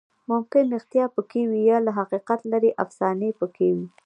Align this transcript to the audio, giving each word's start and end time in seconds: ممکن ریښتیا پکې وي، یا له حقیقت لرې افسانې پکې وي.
ممکن 0.31 0.63
ریښتیا 0.73 1.05
پکې 1.15 1.41
وي، 1.49 1.61
یا 1.69 1.77
له 1.85 1.91
حقیقت 1.99 2.39
لرې 2.51 2.71
افسانې 2.83 3.29
پکې 3.39 3.67
وي. 3.75 3.87